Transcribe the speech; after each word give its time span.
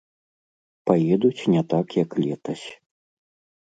Паедуць 0.89 1.37
не 1.55 1.61
так 1.77 1.87
як 2.03 2.09
летась. 2.25 2.67